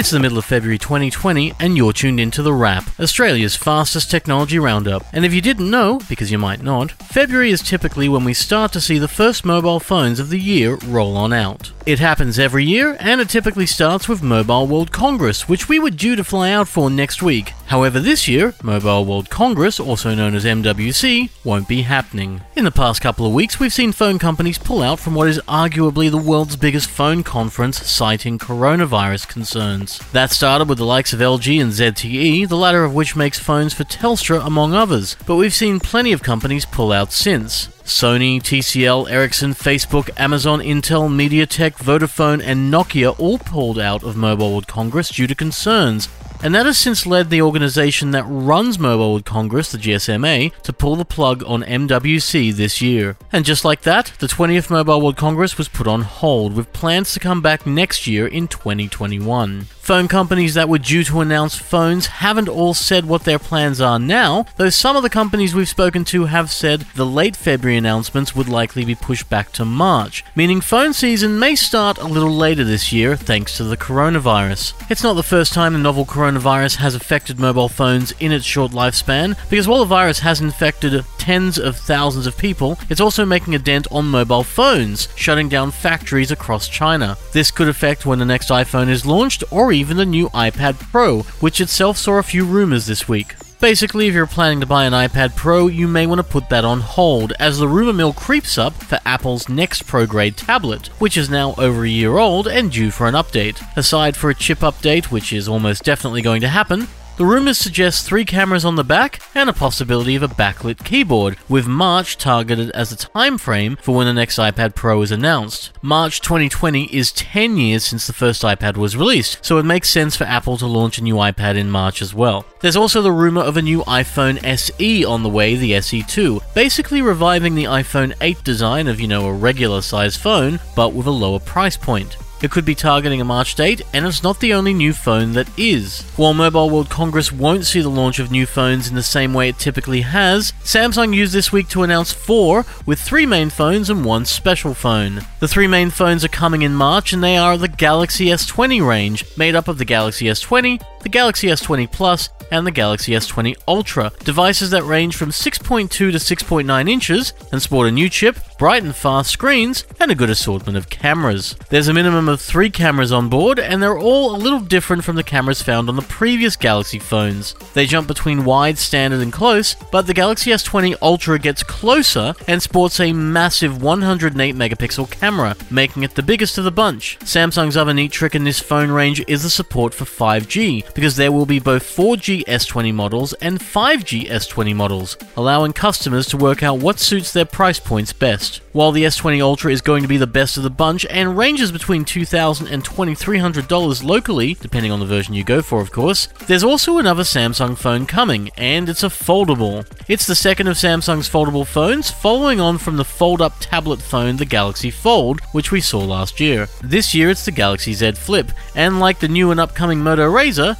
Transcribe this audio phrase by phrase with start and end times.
[0.00, 4.58] It's the middle of February 2020, and you're tuned into The Wrap, Australia's fastest technology
[4.58, 5.04] roundup.
[5.12, 8.72] And if you didn't know, because you might not, February is typically when we start
[8.72, 11.72] to see the first mobile phones of the year roll on out.
[11.84, 15.90] It happens every year, and it typically starts with Mobile World Congress, which we were
[15.90, 17.52] due to fly out for next week.
[17.66, 22.40] However, this year, Mobile World Congress, also known as MWC, won't be happening.
[22.56, 25.40] In the past couple of weeks, we've seen phone companies pull out from what is
[25.46, 29.89] arguably the world's biggest phone conference, citing coronavirus concerns.
[30.12, 33.74] That started with the likes of LG and ZTE, the latter of which makes phones
[33.74, 37.68] for Telstra, among others, but we've seen plenty of companies pull out since.
[37.84, 44.52] Sony, TCL, Ericsson, Facebook, Amazon, Intel, MediaTek, Vodafone, and Nokia all pulled out of Mobile
[44.52, 46.08] World Congress due to concerns,
[46.42, 50.72] and that has since led the organization that runs Mobile World Congress, the GSMA, to
[50.72, 53.16] pull the plug on MWC this year.
[53.32, 57.12] And just like that, the 20th Mobile World Congress was put on hold, with plans
[57.12, 59.66] to come back next year in 2021.
[59.80, 63.98] Phone companies that were due to announce phones haven't all said what their plans are
[63.98, 68.36] now, though some of the companies we've spoken to have said the late February announcements
[68.36, 72.62] would likely be pushed back to March, meaning phone season may start a little later
[72.62, 74.74] this year thanks to the coronavirus.
[74.88, 78.72] It's not the first time the novel coronavirus has affected mobile phones in its short
[78.72, 83.54] lifespan, because while the virus has infected tens of thousands of people, it's also making
[83.54, 87.16] a dent on mobile phones, shutting down factories across China.
[87.32, 91.20] This could affect when the next iPhone is launched or even the new iPad Pro,
[91.40, 93.34] which itself saw a few rumors this week.
[93.60, 96.64] Basically, if you're planning to buy an iPad Pro, you may want to put that
[96.64, 101.18] on hold as the rumor mill creeps up for Apple's next Pro grade tablet, which
[101.18, 103.60] is now over a year old and due for an update.
[103.76, 106.88] Aside for a chip update, which is almost definitely going to happen,
[107.20, 111.36] the rumors suggest three cameras on the back and a possibility of a backlit keyboard,
[111.50, 115.70] with March targeted as a time frame for when the next iPad Pro is announced.
[115.82, 120.16] March 2020 is 10 years since the first iPad was released, so it makes sense
[120.16, 122.46] for Apple to launch a new iPad in March as well.
[122.60, 127.02] There's also the rumor of a new iPhone SE on the way, the SE2, basically
[127.02, 131.10] reviving the iPhone 8 design of, you know, a regular size phone, but with a
[131.10, 132.16] lower price point.
[132.42, 135.48] It could be targeting a March date, and it's not the only new phone that
[135.58, 136.02] is.
[136.16, 139.50] While Mobile World Congress won't see the launch of new phones in the same way
[139.50, 144.06] it typically has, Samsung used this week to announce four, with three main phones and
[144.06, 145.20] one special phone.
[145.40, 149.24] The three main phones are coming in March, and they are the Galaxy S20 range,
[149.36, 154.12] made up of the Galaxy S20, the Galaxy S20 Plus, and the Galaxy S20 Ultra,
[154.24, 158.94] devices that range from 6.2 to 6.9 inches and sport a new chip, bright and
[158.94, 161.56] fast screens, and a good assortment of cameras.
[161.68, 165.16] There's a minimum of three cameras on board, and they're all a little different from
[165.16, 167.54] the cameras found on the previous Galaxy phones.
[167.74, 172.62] They jump between wide, standard, and close, but the Galaxy S20 Ultra gets closer and
[172.62, 177.18] sports a massive 108 megapixel camera, making it the biggest of the bunch.
[177.20, 181.32] Samsung's other neat trick in this phone range is the support for 5G, because there
[181.32, 186.78] will be both 4G S20 models and 5G S20 models, allowing customers to work out
[186.78, 188.60] what suits their price points best.
[188.72, 191.72] While the S20 Ultra is going to be the best of the bunch and ranges
[191.72, 196.62] between $2,000 and $2,300 locally, depending on the version you go for, of course, there's
[196.64, 199.84] also another Samsung phone coming, and it's a foldable.
[200.08, 204.36] It's the second of Samsung's foldable phones, following on from the fold up tablet phone,
[204.36, 206.68] the Galaxy Fold, which we saw last year.
[206.82, 210.79] This year it's the Galaxy Z Flip, and like the new and upcoming Moto Razr,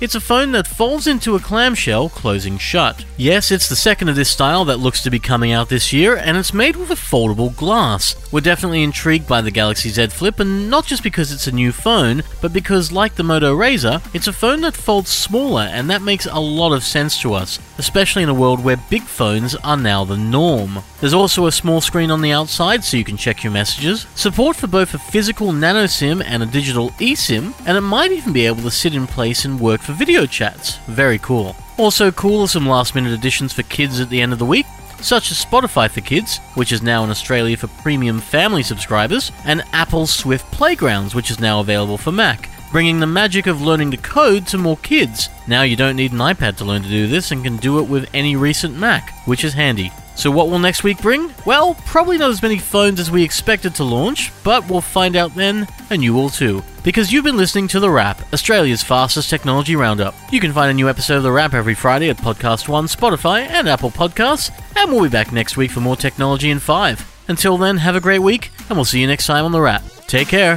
[0.00, 3.04] it's a phone that folds into a clamshell, closing shut.
[3.16, 6.16] Yes, it's the second of this style that looks to be coming out this year,
[6.16, 8.14] and it's made with a foldable glass.
[8.32, 11.72] We're definitely intrigued by the Galaxy Z Flip, and not just because it's a new
[11.72, 16.02] phone, but because, like the Moto Razr, it's a phone that folds smaller, and that
[16.02, 19.76] makes a lot of sense to us, especially in a world where big phones are
[19.76, 20.78] now the norm.
[21.00, 24.56] There's also a small screen on the outside so you can check your messages, support
[24.56, 28.46] for both a physical nano SIM and a digital eSIM, and it might even be
[28.46, 30.76] able to sit in place and work for video chats.
[30.86, 31.56] Very cool.
[31.78, 34.66] Also cool are some last minute additions for kids at the end of the week,
[35.00, 39.64] such as Spotify for Kids, which is now in Australia for premium family subscribers, and
[39.72, 43.96] Apple Swift Playgrounds, which is now available for Mac, bringing the magic of learning to
[43.96, 45.30] code to more kids.
[45.46, 47.88] Now you don't need an iPad to learn to do this and can do it
[47.88, 49.90] with any recent Mac, which is handy.
[50.18, 51.32] So, what will next week bring?
[51.46, 55.32] Well, probably not as many phones as we expected to launch, but we'll find out
[55.36, 56.64] then, and you will too.
[56.82, 60.16] Because you've been listening to The Wrap, Australia's fastest technology roundup.
[60.32, 63.46] You can find a new episode of The Wrap every Friday at Podcast One, Spotify,
[63.46, 67.24] and Apple Podcasts, and we'll be back next week for more technology in 5.
[67.28, 69.84] Until then, have a great week, and we'll see you next time on The Wrap.
[70.08, 70.56] Take care.